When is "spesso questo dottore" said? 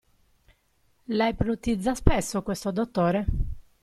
1.93-3.25